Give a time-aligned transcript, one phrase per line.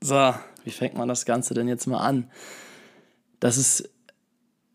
[0.00, 2.30] So, wie fängt man das Ganze denn jetzt mal an?
[3.40, 3.90] Das ist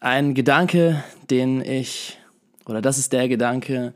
[0.02, 2.20] ein Gedanke, den ich,
[2.66, 3.93] oder das ist der Gedanke,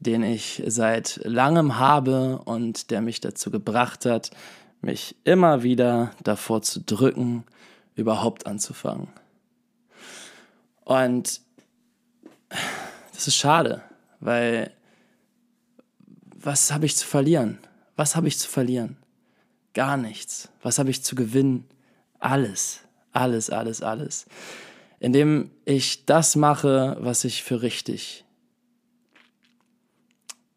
[0.00, 4.30] den ich seit langem habe und der mich dazu gebracht hat,
[4.80, 7.44] mich immer wieder davor zu drücken,
[7.94, 9.08] überhaupt anzufangen.
[10.84, 11.40] Und
[13.14, 13.82] das ist schade,
[14.18, 14.72] weil
[16.34, 17.58] was habe ich zu verlieren?
[18.00, 18.96] Was habe ich zu verlieren?
[19.74, 20.48] Gar nichts.
[20.62, 21.66] Was habe ich zu gewinnen?
[22.18, 22.80] Alles,
[23.12, 24.24] alles, alles, alles.
[25.00, 28.24] Indem ich das mache, was ich für richtig,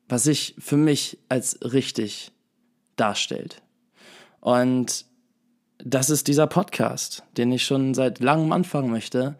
[0.07, 2.31] was sich für mich als richtig
[2.95, 3.61] darstellt.
[4.39, 5.05] Und
[5.79, 9.35] das ist dieser Podcast, den ich schon seit langem anfangen möchte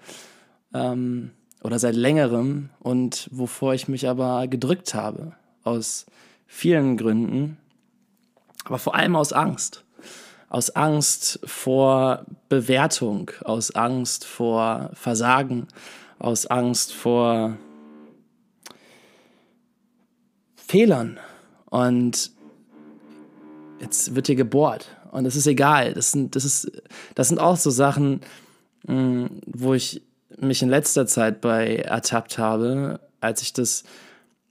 [0.73, 1.31] ähm,
[1.63, 6.05] oder seit längerem und wovor ich mich aber gedrückt habe, aus
[6.47, 7.59] vielen Gründen,
[8.65, 9.83] aber vor allem aus Angst.
[10.49, 15.67] Aus Angst vor Bewertung, aus Angst vor Versagen,
[16.19, 17.57] aus Angst vor
[20.55, 21.19] Fehlern.
[21.65, 22.31] Und
[23.79, 24.87] jetzt wird hier gebohrt.
[25.11, 25.93] Und es ist egal.
[25.93, 26.71] Das sind, das, ist,
[27.15, 28.21] das sind auch so Sachen,
[28.87, 30.03] mm, wo ich
[30.37, 33.83] mich in letzter Zeit bei ertappt habe, als ich das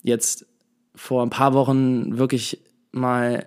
[0.03, 0.47] jetzt
[0.95, 3.47] vor ein paar Wochen wirklich mal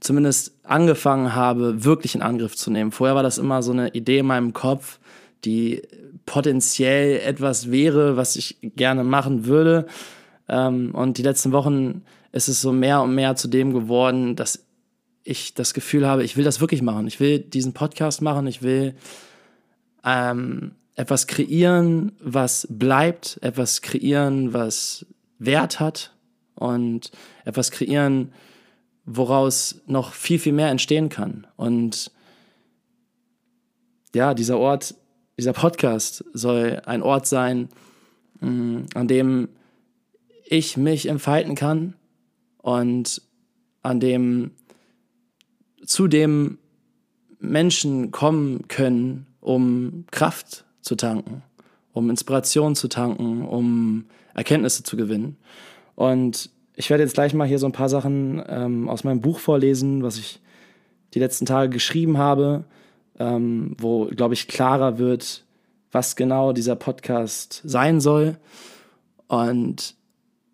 [0.00, 2.92] zumindest angefangen habe, wirklich in Angriff zu nehmen.
[2.92, 4.98] Vorher war das immer so eine Idee in meinem Kopf,
[5.44, 5.82] die
[6.26, 9.86] potenziell etwas wäre, was ich gerne machen würde.
[10.48, 14.64] Ähm, und die letzten Wochen ist es so mehr und mehr zu dem geworden, dass
[15.22, 17.06] ich das Gefühl habe, ich will das wirklich machen.
[17.06, 18.46] Ich will diesen Podcast machen.
[18.46, 18.94] Ich will
[20.04, 25.06] ähm, etwas kreieren, was bleibt, etwas kreieren, was
[25.38, 26.12] Wert hat
[26.54, 27.10] und
[27.44, 28.32] etwas kreieren,
[29.16, 31.46] woraus noch viel, viel mehr entstehen kann.
[31.56, 32.10] Und
[34.14, 34.94] ja, dieser Ort,
[35.36, 37.68] dieser Podcast soll ein Ort sein,
[38.40, 39.48] mm, an dem
[40.44, 41.94] ich mich entfalten kann
[42.58, 43.22] und
[43.82, 44.52] an dem
[45.84, 46.58] zu dem
[47.38, 51.42] Menschen kommen können, um Kraft zu tanken,
[51.92, 55.36] um Inspiration zu tanken, um Erkenntnisse zu gewinnen.
[55.94, 59.38] Und ich werde jetzt gleich mal hier so ein paar Sachen ähm, aus meinem Buch
[59.38, 60.40] vorlesen, was ich
[61.12, 62.64] die letzten Tage geschrieben habe,
[63.18, 65.44] ähm, wo, glaube ich, klarer wird,
[65.92, 68.38] was genau dieser Podcast sein soll.
[69.28, 69.94] Und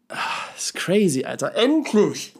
[0.08, 1.54] ach, ist crazy, Alter.
[1.54, 2.34] Endlich!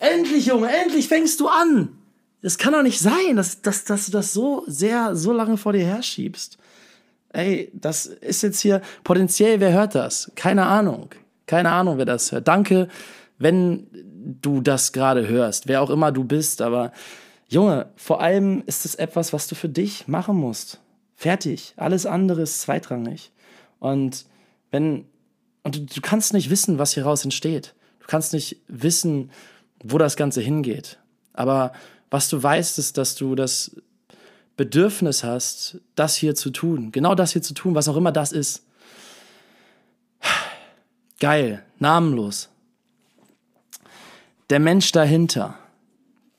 [0.00, 1.96] Endlich, Junge, endlich fängst du an!
[2.42, 5.72] Das kann doch nicht sein, dass, dass, dass du das so sehr, so lange vor
[5.72, 6.58] dir herschiebst.
[7.32, 10.32] Ey, das ist jetzt hier potenziell, wer hört das?
[10.34, 11.10] Keine Ahnung.
[11.46, 12.48] Keine Ahnung, wer das hört.
[12.48, 12.88] Danke,
[13.40, 13.88] wenn
[14.40, 16.92] du das gerade hörst, wer auch immer du bist, aber
[17.48, 20.78] Junge, vor allem ist es etwas, was du für dich machen musst.
[21.16, 21.74] Fertig.
[21.76, 23.32] Alles andere ist zweitrangig.
[23.80, 24.24] Und
[24.70, 25.06] wenn,
[25.64, 27.74] und du, du kannst nicht wissen, was hieraus entsteht.
[27.98, 29.30] Du kannst nicht wissen,
[29.82, 30.98] wo das Ganze hingeht.
[31.32, 31.72] Aber
[32.10, 33.74] was du weißt, ist, dass du das
[34.56, 36.92] Bedürfnis hast, das hier zu tun.
[36.92, 38.64] Genau das hier zu tun, was auch immer das ist.
[41.18, 42.48] Geil, namenlos.
[44.50, 45.54] Der Mensch dahinter.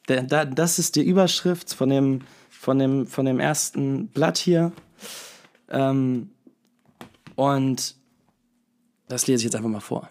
[0.10, 4.74] Der, der, das ist die Überschrift von dem, von dem, von dem ersten Blatt hier.
[5.70, 6.30] Ähm,
[7.36, 7.96] und
[9.08, 10.10] das lese ich jetzt einfach mal vor.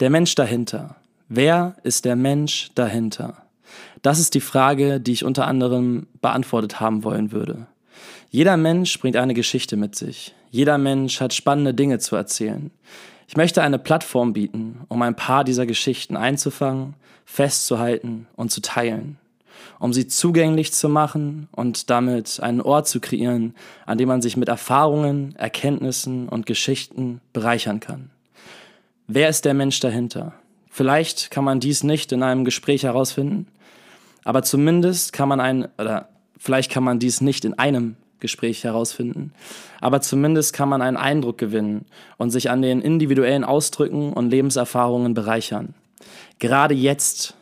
[0.00, 0.96] Der Mensch dahinter.
[1.28, 3.46] Wer ist der Mensch dahinter?
[4.02, 7.68] Das ist die Frage, die ich unter anderem beantwortet haben wollen würde.
[8.30, 10.34] Jeder Mensch bringt eine Geschichte mit sich.
[10.50, 12.72] Jeder Mensch hat spannende Dinge zu erzählen.
[13.30, 19.18] Ich möchte eine Plattform bieten, um ein paar dieser Geschichten einzufangen, festzuhalten und zu teilen,
[19.78, 23.54] um sie zugänglich zu machen und damit einen Ort zu kreieren,
[23.86, 28.10] an dem man sich mit Erfahrungen, Erkenntnissen und Geschichten bereichern kann.
[29.06, 30.32] Wer ist der Mensch dahinter?
[30.68, 33.46] Vielleicht kann man dies nicht in einem Gespräch herausfinden,
[34.24, 39.32] aber zumindest kann man ein, oder vielleicht kann man dies nicht in einem Gespräch herausfinden,
[39.80, 41.86] aber zumindest kann man einen Eindruck gewinnen
[42.16, 45.74] und sich an den individuellen Ausdrücken und Lebenserfahrungen bereichern.
[46.38, 47.34] Gerade jetzt,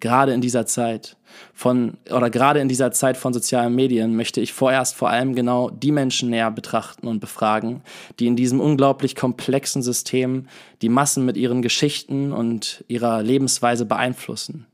[0.00, 1.16] gerade in dieser Zeit
[1.52, 5.70] von, oder gerade in dieser Zeit von sozialen Medien möchte ich vorerst vor allem genau
[5.70, 7.82] die Menschen näher betrachten und befragen,
[8.18, 10.46] die in diesem unglaublich komplexen System
[10.82, 14.66] die Massen mit ihren Geschichten und ihrer Lebensweise beeinflussen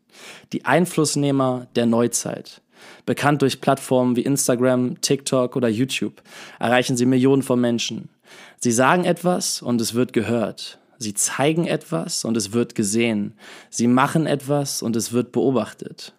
[0.53, 2.61] die Einflussnehmer der Neuzeit.
[3.06, 6.23] Bekannt durch Plattformen wie Instagram, TikTok oder YouTube,
[6.58, 8.08] erreichen sie Millionen von Menschen.
[8.58, 10.79] Sie sagen etwas und es wird gehört.
[10.99, 13.34] Sie zeigen etwas und es wird gesehen.
[13.70, 16.12] Sie machen etwas und es wird beobachtet.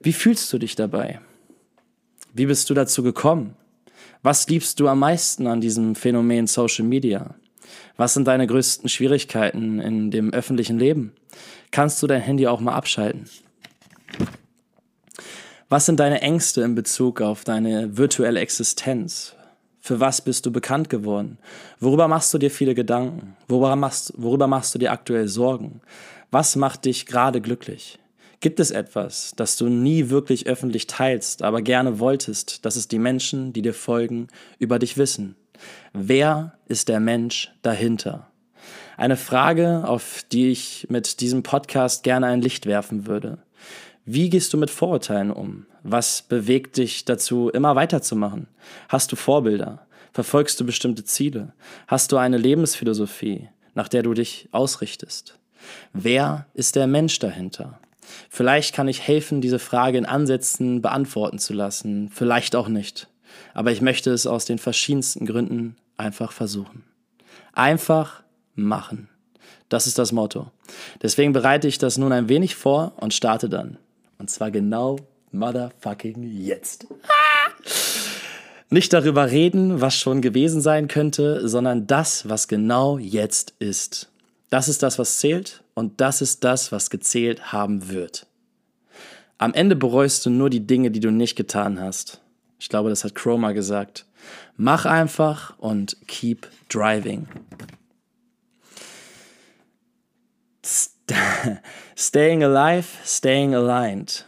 [0.00, 1.20] Wie fühlst du dich dabei?
[2.32, 3.54] Wie bist du dazu gekommen?
[4.22, 7.34] Was liebst du am meisten an diesem Phänomen Social Media?
[7.96, 11.12] Was sind deine größten Schwierigkeiten in dem öffentlichen Leben?
[11.70, 13.28] Kannst du dein Handy auch mal abschalten?
[15.74, 19.34] Was sind deine Ängste in Bezug auf deine virtuelle Existenz?
[19.80, 21.36] Für was bist du bekannt geworden?
[21.80, 23.36] Worüber machst du dir viele Gedanken?
[23.48, 25.80] Worüber machst, worüber machst du dir aktuell Sorgen?
[26.30, 27.98] Was macht dich gerade glücklich?
[28.38, 33.00] Gibt es etwas, das du nie wirklich öffentlich teilst, aber gerne wolltest, dass es die
[33.00, 34.28] Menschen, die dir folgen,
[34.60, 35.34] über dich wissen?
[35.92, 38.30] Wer ist der Mensch dahinter?
[38.96, 43.38] Eine Frage, auf die ich mit diesem Podcast gerne ein Licht werfen würde.
[44.06, 45.64] Wie gehst du mit Vorurteilen um?
[45.82, 48.48] Was bewegt dich dazu, immer weiterzumachen?
[48.90, 49.86] Hast du Vorbilder?
[50.12, 51.54] Verfolgst du bestimmte Ziele?
[51.86, 55.38] Hast du eine Lebensphilosophie, nach der du dich ausrichtest?
[55.94, 57.80] Wer ist der Mensch dahinter?
[58.28, 63.08] Vielleicht kann ich helfen, diese Frage in Ansätzen beantworten zu lassen, vielleicht auch nicht.
[63.54, 66.84] Aber ich möchte es aus den verschiedensten Gründen einfach versuchen.
[67.54, 68.22] Einfach
[68.54, 69.08] machen.
[69.70, 70.50] Das ist das Motto.
[71.02, 73.78] Deswegen bereite ich das nun ein wenig vor und starte dann.
[74.24, 74.96] Und zwar genau
[75.32, 76.86] motherfucking jetzt.
[78.70, 84.10] Nicht darüber reden, was schon gewesen sein könnte, sondern das, was genau jetzt ist.
[84.48, 88.26] Das ist das, was zählt und das ist das, was gezählt haben wird.
[89.36, 92.22] Am Ende bereust du nur die Dinge, die du nicht getan hast.
[92.58, 94.06] Ich glaube, das hat Chroma gesagt.
[94.56, 97.28] Mach einfach und keep driving.
[101.94, 104.24] staying alive, staying aligned.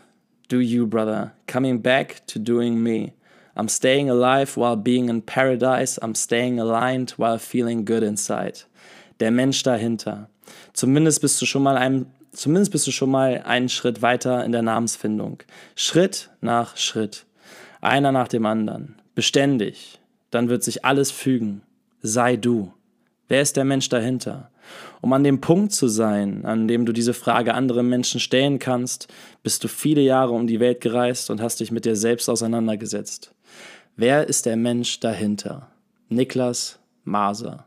[0.48, 1.32] Do you, brother.
[1.46, 3.14] Coming back to doing me.
[3.56, 5.98] I'm staying alive while being in paradise.
[6.02, 8.64] I'm staying aligned while feeling good inside.
[9.18, 10.28] Der Mensch dahinter.
[10.74, 14.52] Zumindest bist du schon mal einem, zumindest bist du schon mal einen Schritt weiter in
[14.52, 15.42] der Namensfindung.
[15.74, 17.24] Schritt nach Schritt.
[17.80, 18.96] Einer nach dem anderen.
[19.14, 19.98] Beständig.
[20.30, 21.62] Dann wird sich alles fügen.
[22.02, 22.72] Sei du.
[23.28, 24.50] Wer ist der Mensch dahinter?
[25.06, 29.06] Um an dem Punkt zu sein, an dem du diese Frage anderen Menschen stellen kannst,
[29.44, 33.32] bist du viele Jahre um die Welt gereist und hast dich mit dir selbst auseinandergesetzt.
[33.94, 35.68] Wer ist der Mensch dahinter?
[36.08, 37.66] Niklas Maser.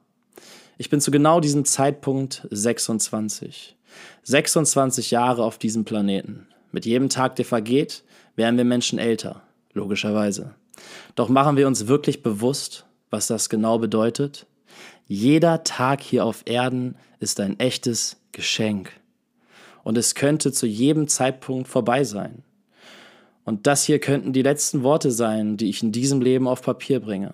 [0.77, 3.77] Ich bin zu genau diesem Zeitpunkt 26.
[4.23, 6.45] 26 Jahre auf diesem Planeten.
[6.73, 8.03] Mit jedem Tag, der vergeht,
[8.35, 10.55] werden wir Menschen älter, logischerweise.
[11.15, 14.45] Doch machen wir uns wirklich bewusst, was das genau bedeutet?
[15.11, 18.91] Jeder Tag hier auf Erden ist ein echtes Geschenk.
[19.83, 22.43] Und es könnte zu jedem Zeitpunkt vorbei sein.
[23.43, 26.99] Und das hier könnten die letzten Worte sein, die ich in diesem Leben auf Papier
[26.99, 27.33] bringe.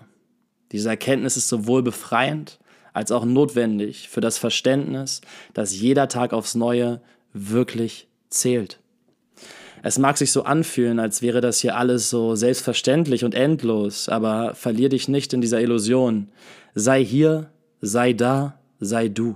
[0.71, 2.59] Diese Erkenntnis ist sowohl befreiend
[2.93, 5.19] als auch notwendig für das Verständnis,
[5.53, 7.01] dass jeder Tag aufs Neue
[7.33, 8.79] wirklich zählt.
[9.83, 14.55] Es mag sich so anfühlen, als wäre das hier alles so selbstverständlich und endlos, aber
[14.55, 16.29] verlier dich nicht in dieser Illusion.
[16.73, 17.49] Sei hier,
[17.81, 19.35] sei da, sei du.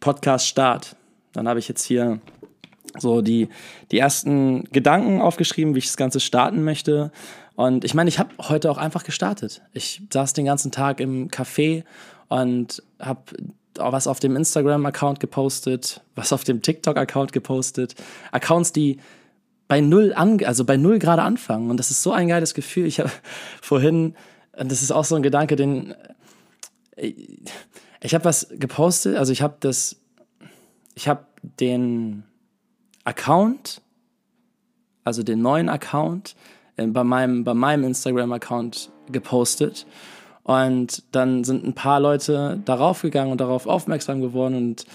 [0.00, 0.96] Podcast Start.
[1.32, 2.20] Dann habe ich jetzt hier
[2.98, 3.48] so die,
[3.90, 7.12] die ersten Gedanken aufgeschrieben, wie ich das Ganze starten möchte.
[7.56, 9.62] Und ich meine, ich habe heute auch einfach gestartet.
[9.72, 11.84] Ich saß den ganzen Tag im Café
[12.28, 13.20] und habe
[13.74, 17.94] was auf dem Instagram-Account gepostet, was auf dem TikTok-Account gepostet.
[18.32, 18.98] Accounts, die
[19.68, 21.70] bei null an, also bei null gerade anfangen.
[21.70, 22.86] Und das ist so ein geiles Gefühl.
[22.86, 23.10] Ich habe
[23.62, 24.14] vorhin,
[24.56, 25.94] und das ist auch so ein Gedanke, den
[26.96, 29.96] ich habe was gepostet, also ich habe das,
[30.94, 32.24] ich habe den
[33.04, 33.82] Account,
[35.04, 36.34] also den neuen Account
[36.76, 39.86] äh, bei meinem, bei meinem Instagram-Account gepostet.
[40.42, 44.54] Und dann sind ein paar Leute darauf gegangen und darauf aufmerksam geworden.
[44.56, 44.86] Und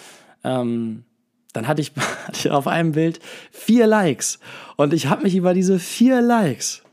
[0.43, 1.03] ähm,
[1.53, 1.91] dann hatte ich,
[2.27, 3.19] hatte ich auf einem Bild
[3.51, 4.39] vier Likes.
[4.77, 6.83] Und ich habe mich über diese vier Likes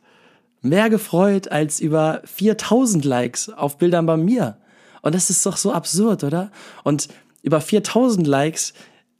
[0.61, 4.59] mehr gefreut als über 4000 Likes auf Bildern bei mir.
[5.03, 6.51] Und das ist doch so absurd, oder?
[6.83, 7.09] Und
[7.43, 8.75] über 4000 Likes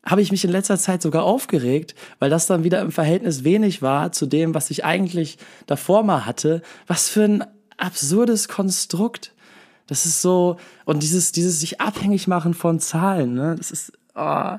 [0.05, 3.83] habe ich mich in letzter Zeit sogar aufgeregt, weil das dann wieder im Verhältnis wenig
[3.83, 6.63] war zu dem, was ich eigentlich davor mal hatte.
[6.87, 7.45] Was für ein
[7.77, 9.35] absurdes Konstrukt.
[9.87, 13.55] Das ist so, und dieses, dieses sich abhängig machen von Zahlen, ne?
[13.57, 14.57] das ist oh,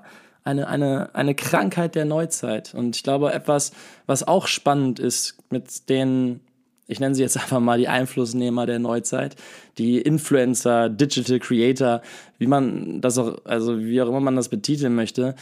[0.49, 2.73] eine, eine, eine Krankheit der Neuzeit.
[2.73, 3.71] Und ich glaube, etwas,
[4.05, 6.41] was auch spannend ist mit den
[6.89, 9.35] ich nenne sie jetzt einfach mal die Einflussnehmer der Neuzeit,
[9.77, 12.01] die Influencer, Digital Creator,
[12.39, 15.35] wie man das auch, also wie auch immer man das betiteln möchte,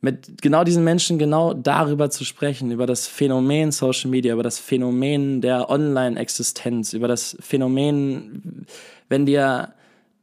[0.00, 4.58] mit genau diesen Menschen genau darüber zu sprechen, über das Phänomen Social Media, über das
[4.58, 8.66] Phänomen der Online-Existenz, über das Phänomen,
[9.08, 9.74] wenn dir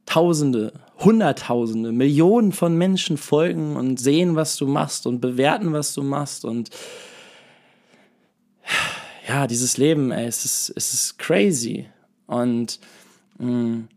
[0.04, 0.72] Tausende,
[1.04, 6.44] Hunderttausende, Millionen von Menschen folgen und sehen, was du machst und bewerten, was du machst
[6.44, 6.70] und
[9.28, 11.86] ja, dieses Leben, ey, es ist, es ist crazy.
[12.26, 12.80] Und
[13.38, 13.88] mh, mm,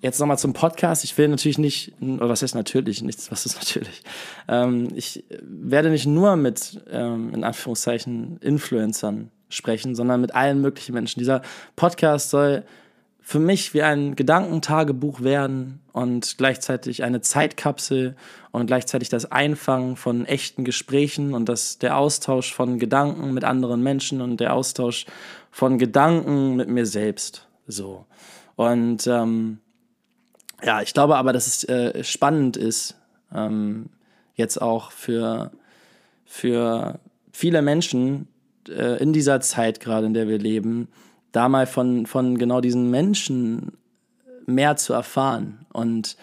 [0.00, 1.04] jetzt nochmal zum Podcast.
[1.04, 4.02] Ich will natürlich nicht, oder was heißt natürlich, nichts, was ist natürlich.
[4.48, 10.94] Ähm, ich werde nicht nur mit, ähm, in Anführungszeichen, Influencern sprechen, sondern mit allen möglichen
[10.94, 11.20] Menschen.
[11.20, 11.42] Dieser
[11.76, 12.64] Podcast soll
[13.28, 18.14] für mich wie ein Gedankentagebuch werden und gleichzeitig eine Zeitkapsel
[18.52, 23.82] und gleichzeitig das Einfangen von echten Gesprächen und das, der Austausch von Gedanken mit anderen
[23.82, 25.06] Menschen und der Austausch
[25.50, 27.48] von Gedanken mit mir selbst.
[27.66, 28.06] So.
[28.54, 29.58] Und ähm,
[30.62, 32.94] ja, ich glaube aber, dass es äh, spannend ist,
[33.34, 33.90] ähm,
[34.36, 35.50] jetzt auch für,
[36.24, 37.00] für
[37.32, 38.28] viele Menschen
[38.68, 40.86] äh, in dieser Zeit gerade, in der wir leben,
[41.36, 43.72] da mal von, von genau diesen Menschen
[44.46, 46.16] mehr zu erfahren und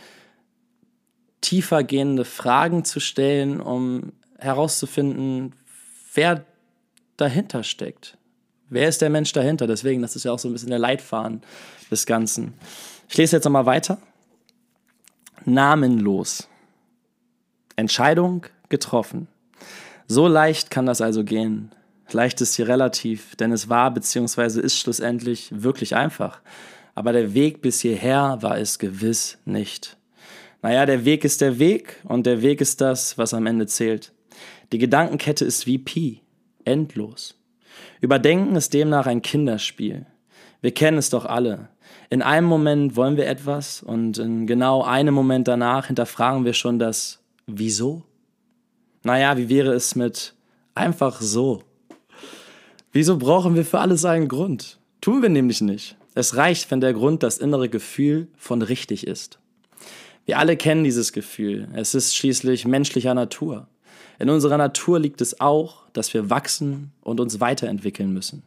[1.41, 5.53] tiefer gehende Fragen zu stellen, um herauszufinden,
[6.15, 6.43] wer
[7.17, 8.17] dahinter steckt.
[8.69, 9.67] Wer ist der Mensch dahinter?
[9.67, 11.41] Deswegen, das ist ja auch so ein bisschen der Leitfaden
[11.91, 12.53] des Ganzen.
[13.07, 13.99] Ich lese jetzt nochmal weiter.
[15.45, 16.47] Namenlos.
[17.75, 19.27] Entscheidung getroffen.
[20.07, 21.71] So leicht kann das also gehen.
[22.11, 24.59] Leicht ist hier relativ, denn es war bzw.
[24.59, 26.41] ist schlussendlich wirklich einfach.
[26.95, 29.97] Aber der Weg bis hierher war es gewiss nicht.
[30.61, 34.13] Naja, der Weg ist der Weg und der Weg ist das, was am Ende zählt.
[34.71, 36.21] Die Gedankenkette ist wie Pi,
[36.65, 37.35] endlos.
[38.01, 40.05] Überdenken ist demnach ein Kinderspiel.
[40.61, 41.69] Wir kennen es doch alle.
[42.09, 46.79] In einem Moment wollen wir etwas und in genau einem Moment danach hinterfragen wir schon
[46.79, 48.03] das Wieso?
[49.03, 50.33] Naja, wie wäre es mit
[50.75, 51.63] einfach so?
[52.95, 54.77] Wieso brauchen wir für alles einen Grund?
[55.01, 55.97] Tun wir nämlich nicht.
[56.13, 59.39] Es reicht, wenn der Grund das innere Gefühl von richtig ist.
[60.27, 61.67] Wir alle kennen dieses Gefühl.
[61.73, 63.67] Es ist schließlich menschlicher Natur.
[64.19, 68.43] In unserer Natur liegt es auch, dass wir wachsen und uns weiterentwickeln müssen.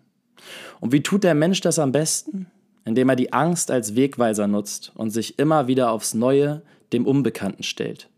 [0.79, 2.47] Und wie tut der Mensch das am besten?
[2.85, 6.63] Indem er die Angst als Wegweiser nutzt und sich immer wieder aufs Neue
[6.93, 8.09] dem Unbekannten stellt.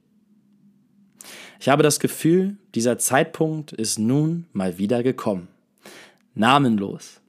[1.59, 5.49] Ich habe das Gefühl, dieser Zeitpunkt ist nun mal wieder gekommen.
[6.39, 7.21] Namenlos.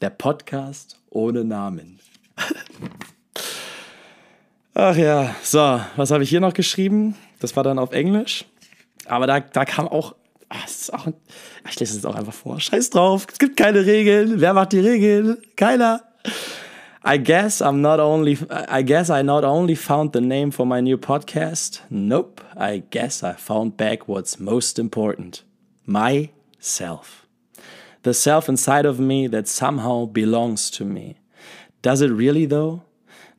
[0.00, 2.00] Der Podcast ohne Namen.
[4.74, 7.14] Ach ja, so, was habe ich hier noch geschrieben?
[7.38, 8.44] Das war dann auf Englisch.
[9.06, 10.16] Aber da, da kam auch,
[10.48, 11.06] ach, auch
[11.68, 12.58] ich lese es jetzt auch einfach vor.
[12.58, 14.40] Scheiß drauf, es gibt keine Regeln.
[14.40, 15.36] Wer macht die Regeln?
[15.54, 16.02] Keiner.
[17.06, 18.36] I guess I'm not only
[18.68, 21.82] I guess I not only found the name for my new podcast.
[21.88, 22.42] Nope.
[22.58, 25.44] I guess I found back what's most important.
[25.86, 27.19] Myself.
[28.02, 31.16] The self inside of me that somehow belongs to me.
[31.82, 32.82] Does it really, though?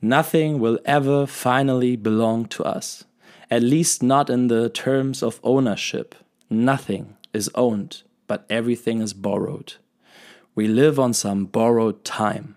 [0.01, 3.03] Nothing will ever finally belong to us,
[3.49, 6.15] at least not in the terms of ownership.
[6.49, 9.75] Nothing is owned, but everything is borrowed.
[10.55, 12.55] We live on some borrowed time.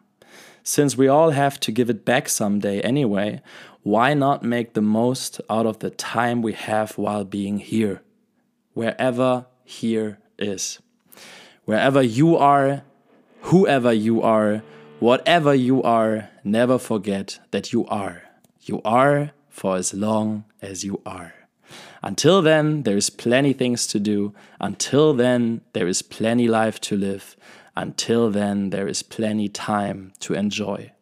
[0.62, 3.42] Since we all have to give it back someday anyway,
[3.82, 8.00] why not make the most out of the time we have while being here?
[8.72, 10.80] Wherever here is
[11.64, 12.82] wherever you are,
[13.42, 14.62] whoever you are,
[15.00, 18.22] whatever you are, never forget that you are.
[18.62, 21.34] You are for as long as you are.
[22.02, 24.34] Until then, there is plenty things to do.
[24.60, 27.36] Until then, there is plenty life to live.
[27.76, 30.92] Until then, there is plenty time to enjoy.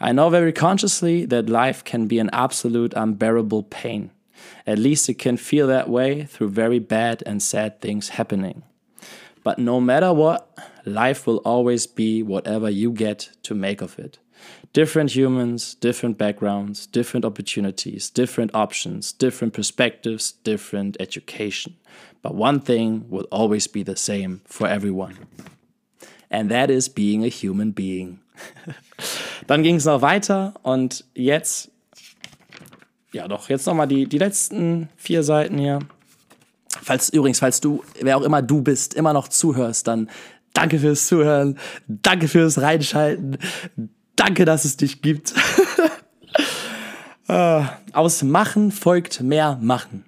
[0.00, 4.10] I know very consciously that life can be an absolute unbearable pain.
[4.66, 8.62] At least it can feel that way through very bad and sad things happening.
[9.46, 14.18] But no matter what, life will always be whatever you get to make of it.
[14.72, 21.76] Different humans, different backgrounds, different opportunities, different options, different perspectives, different education.
[22.22, 25.14] But one thing will always be the same for everyone.
[26.28, 28.18] And that is being a human being.
[29.46, 31.70] Dann ging es noch weiter und jetzt,
[33.12, 35.78] ja doch, jetzt nochmal die, die letzten vier Seiten hier.
[36.86, 40.08] Falls übrigens, falls du, wer auch immer du bist, immer noch zuhörst, dann
[40.52, 43.38] danke fürs Zuhören, danke fürs Reinschalten,
[44.14, 45.34] danke, dass es dich gibt.
[47.28, 50.04] Äh, aus Machen folgt mehr Machen.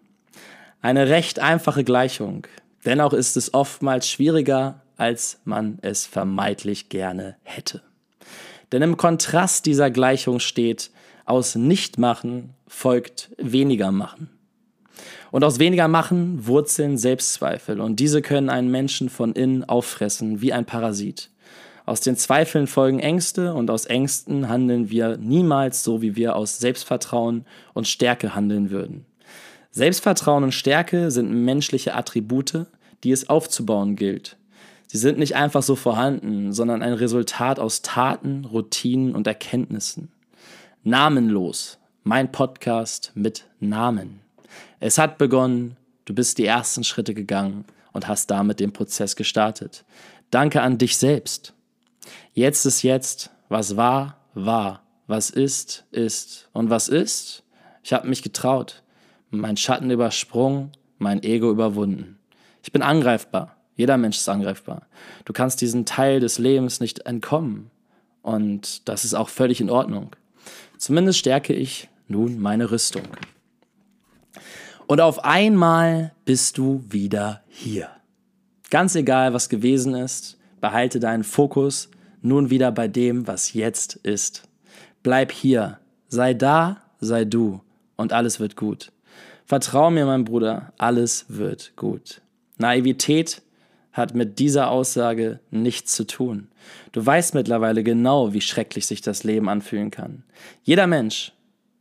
[0.81, 2.47] Eine recht einfache Gleichung.
[2.85, 7.83] Dennoch ist es oftmals schwieriger, als man es vermeintlich gerne hätte.
[8.71, 10.93] Denn im Kontrast dieser Gleichung steht,
[11.25, 14.38] aus Nichtmachen folgt weniger Machen.
[15.31, 20.53] Und aus weniger Machen wurzeln Selbstzweifel und diese können einen Menschen von innen auffressen wie
[20.53, 21.31] ein Parasit.
[21.85, 26.59] Aus den Zweifeln folgen Ängste und aus Ängsten handeln wir niemals so, wie wir aus
[26.59, 29.07] Selbstvertrauen und Stärke handeln würden.
[29.71, 32.67] Selbstvertrauen und Stärke sind menschliche Attribute,
[33.05, 34.37] die es aufzubauen gilt.
[34.87, 40.11] Sie sind nicht einfach so vorhanden, sondern ein Resultat aus Taten, Routinen und Erkenntnissen.
[40.83, 44.28] Namenlos, mein Podcast mit Namen.
[44.81, 49.85] Es hat begonnen, du bist die ersten Schritte gegangen und hast damit den Prozess gestartet.
[50.31, 51.55] Danke an dich selbst.
[52.33, 56.49] Jetzt ist jetzt, was war, war, was ist, ist.
[56.53, 57.43] Und was ist?
[57.83, 58.83] Ich habe mich getraut,
[59.31, 62.19] mein Schatten übersprungen, mein Ego überwunden.
[62.63, 63.57] Ich bin angreifbar.
[63.77, 64.87] Jeder Mensch ist angreifbar.
[65.25, 67.71] Du kannst diesen Teil des Lebens nicht entkommen.
[68.23, 70.15] Und das ist auch völlig in Ordnung.
[70.77, 73.05] Zumindest stärke ich nun meine Rüstung.
[74.89, 77.91] Und auf einmal bist du wieder hier.
[78.71, 81.91] Ganz egal, was gewesen ist, behalte deinen Fokus
[82.23, 84.49] nun wieder bei dem, was jetzt ist.
[85.03, 85.79] Bleib hier,
[86.09, 87.61] sei da, sei du
[87.97, 88.91] und alles wird gut.
[89.45, 92.23] Vertrau mir, mein Bruder, alles wird gut.
[92.57, 93.43] Naivität
[93.93, 96.49] hat mit dieser Aussage nichts zu tun.
[96.93, 100.25] Du weißt mittlerweile genau, wie schrecklich sich das Leben anfühlen kann.
[100.63, 101.33] Jeder Mensch,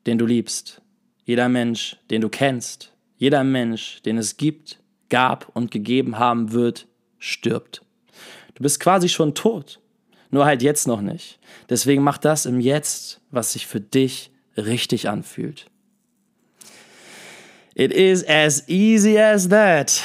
[0.08, 0.82] den du liebst,
[1.24, 6.88] jeder Mensch, den du kennst, jeder Mensch, den es gibt, gab und gegeben haben wird,
[7.20, 7.82] stirbt.
[8.56, 9.80] Du bist quasi schon tot.
[10.30, 11.40] Nur halt jetzt noch nicht.
[11.70, 15.68] Deswegen mach das im Jetzt, was sich für dich richtig anfühlt.
[17.76, 20.02] It is as easy as that.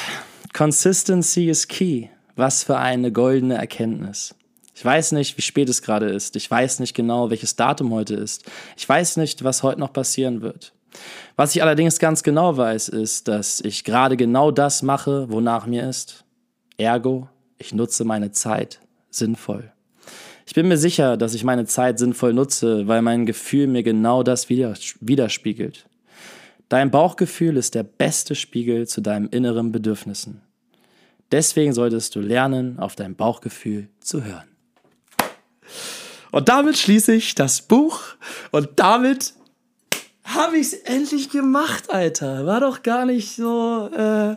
[0.53, 2.09] Consistency is key.
[2.35, 4.35] Was für eine goldene Erkenntnis.
[4.75, 6.35] Ich weiß nicht, wie spät es gerade ist.
[6.35, 8.49] Ich weiß nicht genau, welches Datum heute ist.
[8.77, 10.72] Ich weiß nicht, was heute noch passieren wird.
[11.35, 15.87] Was ich allerdings ganz genau weiß, ist, dass ich gerade genau das mache, wonach mir
[15.89, 16.25] ist.
[16.77, 19.71] Ergo, ich nutze meine Zeit sinnvoll.
[20.45, 24.23] Ich bin mir sicher, dass ich meine Zeit sinnvoll nutze, weil mein Gefühl mir genau
[24.23, 25.87] das widerspiegelt.
[26.69, 30.41] Dein Bauchgefühl ist der beste Spiegel zu deinen inneren Bedürfnissen.
[31.31, 34.47] Deswegen solltest du lernen, auf dein Bauchgefühl zu hören.
[36.31, 38.01] Und damit schließe ich das Buch
[38.51, 39.33] und damit
[40.23, 42.45] habe ich es endlich gemacht, Alter.
[42.45, 44.35] War doch gar nicht so, äh,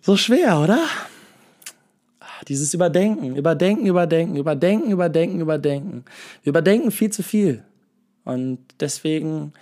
[0.00, 0.80] so schwer, oder?
[2.48, 6.04] Dieses Überdenken, Überdenken, Überdenken, Überdenken, Überdenken, Überdenken.
[6.42, 7.62] Wir überdenken viel zu viel.
[8.24, 9.52] Und deswegen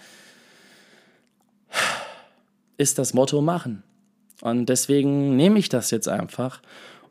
[2.77, 3.83] ist das Motto machen.
[4.41, 6.63] Und deswegen nehme ich das jetzt einfach,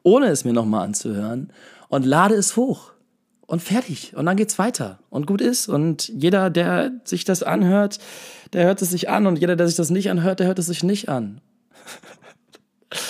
[0.01, 1.51] ohne es mir nochmal anzuhören,
[1.89, 2.91] und lade es hoch.
[3.49, 4.13] Und fertig.
[4.15, 4.99] Und dann geht's weiter.
[5.09, 5.67] Und gut ist.
[5.67, 7.97] Und jeder, der sich das anhört,
[8.53, 9.25] der hört es sich an.
[9.25, 11.41] Und jeder, der sich das nicht anhört, der hört es sich nicht an.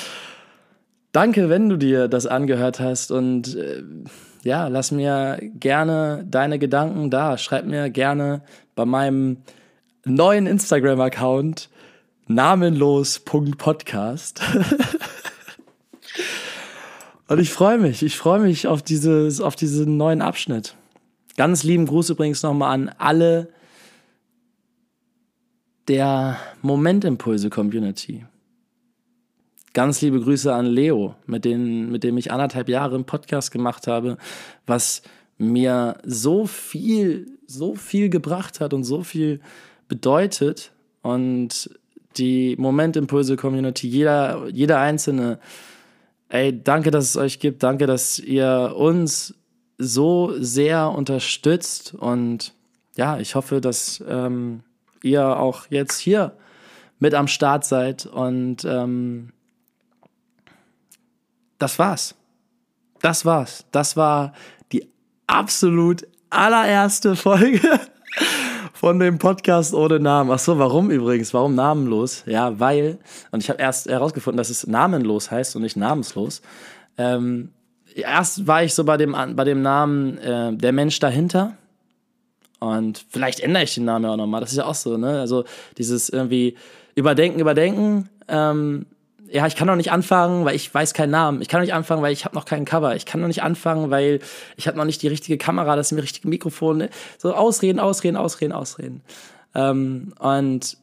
[1.11, 3.83] Danke, wenn du dir das angehört hast und äh,
[4.43, 7.37] ja, lass mir gerne deine Gedanken da.
[7.37, 8.41] Schreib mir gerne
[8.75, 9.39] bei meinem
[10.05, 11.69] neuen Instagram-Account
[12.27, 14.39] namenlos.podcast.
[17.29, 20.75] und ich freue mich, ich freue mich auf, dieses, auf diesen neuen Abschnitt.
[21.37, 23.49] Ganz lieben Gruß übrigens nochmal an alle
[25.87, 28.25] der Momentimpulse-Community.
[29.73, 33.85] Ganz liebe Grüße an Leo, mit, den, mit dem ich anderthalb Jahre einen Podcast gemacht
[33.85, 34.17] habe,
[34.65, 35.03] was
[35.37, 39.39] mir so viel, so viel gebracht hat und so viel
[39.87, 40.71] bedeutet.
[41.03, 41.69] Und
[42.17, 45.39] die Momentimpulse-Community, jeder, jeder Einzelne,
[46.29, 49.35] ey, danke, dass es euch gibt, danke, dass ihr uns
[49.77, 52.53] so sehr unterstützt und
[52.95, 54.61] ja, ich hoffe, dass ähm,
[55.03, 56.33] ihr auch jetzt hier
[56.99, 59.31] mit am Start seid und ähm,
[61.57, 62.15] das war's.
[63.01, 63.65] Das war's.
[63.71, 64.33] Das war
[64.71, 64.89] die
[65.27, 67.61] absolut allererste Folge
[68.79, 70.31] von dem Podcast ohne Namen.
[70.31, 71.33] Ach so, warum übrigens?
[71.33, 72.23] Warum namenlos?
[72.25, 72.97] Ja, weil,
[73.29, 76.41] und ich habe erst herausgefunden, dass es namenlos heißt und nicht namenslos.
[76.97, 77.49] Ähm,
[77.93, 81.57] erst war ich so bei dem, bei dem Namen äh, Der Mensch dahinter.
[82.59, 84.39] Und vielleicht ändere ich den Namen ja auch nochmal.
[84.39, 85.19] Das ist ja auch so, ne?
[85.19, 85.43] Also
[85.77, 86.55] dieses irgendwie
[86.95, 88.07] Überdenken, Überdenken.
[88.29, 88.85] Ähm,
[89.31, 91.41] ja, ich kann noch nicht anfangen, weil ich weiß keinen Namen.
[91.41, 92.95] Ich kann noch nicht anfangen, weil ich habe noch keinen Cover.
[92.95, 94.19] Ich kann noch nicht anfangen, weil
[94.57, 96.87] ich habe noch nicht die richtige Kamera, das richtige Mikrofon.
[97.17, 99.01] So ausreden, ausreden, ausreden, ausreden.
[99.53, 100.77] Ähm, und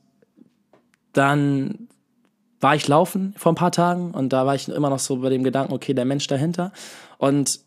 [1.12, 1.88] dann
[2.60, 5.28] war ich laufen vor ein paar Tagen und da war ich immer noch so bei
[5.28, 6.72] dem Gedanken, okay, der Mensch dahinter.
[7.18, 7.60] Und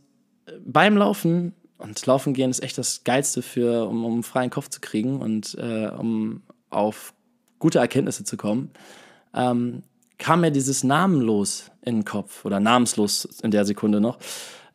[0.65, 4.69] beim Laufen, und Laufen gehen ist echt das Geilste für, um, um einen freien Kopf
[4.69, 7.13] zu kriegen und äh, um auf
[7.59, 8.71] gute Erkenntnisse zu kommen,
[9.33, 9.83] ähm,
[10.19, 14.19] kam mir dieses namenlos in den Kopf oder namenslos in der Sekunde noch.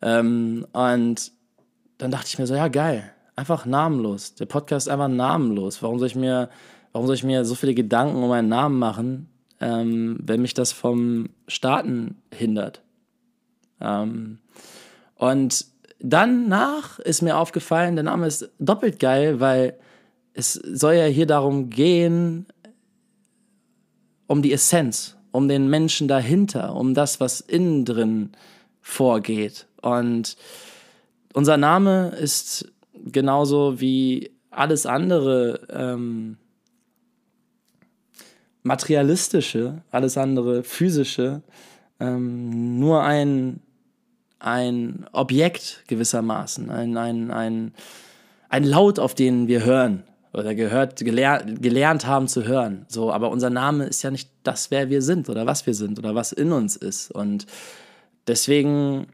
[0.01, 1.31] Ähm, und
[1.97, 3.11] dann dachte ich mir so, ja, geil.
[3.37, 4.35] Einfach namenlos.
[4.35, 5.81] Der Podcast ist einfach namenlos.
[5.81, 6.49] Warum soll ich mir,
[6.91, 9.29] warum soll ich mir so viele Gedanken um meinen Namen machen,
[9.61, 12.81] ähm, wenn mich das vom Starten hindert?
[13.79, 14.39] Ähm,
[15.15, 15.65] und
[15.99, 19.77] danach ist mir aufgefallen, der Name ist doppelt geil, weil
[20.33, 22.47] es soll ja hier darum gehen,
[24.27, 28.31] um die Essenz, um den Menschen dahinter, um das, was innen drin
[28.81, 29.67] vorgeht.
[29.81, 30.37] Und
[31.33, 36.37] unser Name ist genauso wie alles andere ähm,
[38.63, 41.41] materialistische, alles andere physische,
[41.99, 43.59] ähm, nur ein,
[44.39, 47.73] ein Objekt gewissermaßen, ein, ein, ein,
[48.47, 50.03] ein Laut, auf den wir hören
[50.35, 52.85] oder gehört, gelernt, gelernt haben zu hören.
[52.89, 55.97] So, aber unser Name ist ja nicht das, wer wir sind oder was wir sind
[55.97, 57.11] oder was in uns ist.
[57.11, 57.45] Und
[58.27, 59.07] deswegen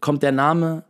[0.00, 0.84] kommt der Name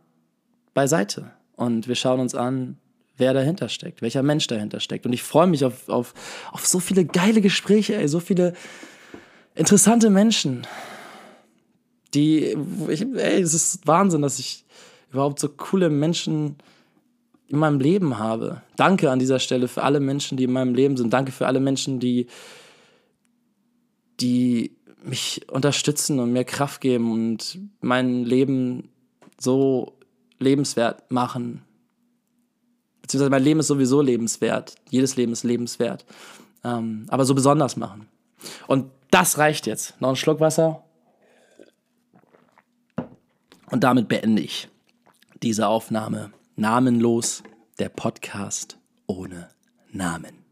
[0.73, 2.77] beiseite und wir schauen uns an,
[3.17, 5.05] wer dahinter steckt, welcher Mensch dahinter steckt.
[5.05, 6.13] Und ich freue mich auf, auf,
[6.51, 8.53] auf so viele geile Gespräche, ey, so viele
[9.55, 10.65] interessante Menschen,
[12.13, 12.55] die,
[12.87, 14.65] ich, ey, es ist Wahnsinn, dass ich
[15.11, 16.57] überhaupt so coole Menschen
[17.47, 18.61] in meinem Leben habe.
[18.75, 21.13] Danke an dieser Stelle für alle Menschen, die in meinem Leben sind.
[21.13, 22.27] Danke für alle Menschen, die,
[24.19, 28.89] die mich unterstützen und mir Kraft geben und mein Leben
[29.39, 29.93] so
[30.39, 31.63] lebenswert machen.
[33.01, 34.75] Beziehungsweise mein Leben ist sowieso lebenswert.
[34.89, 36.05] Jedes Leben ist lebenswert.
[36.65, 38.07] Ähm, aber so besonders machen.
[38.67, 39.99] Und das reicht jetzt.
[40.01, 40.83] Noch ein Schluck Wasser.
[43.71, 44.67] Und damit beende ich
[45.41, 47.43] diese Aufnahme namenlos,
[47.77, 49.49] der Podcast ohne
[49.91, 50.46] Namen.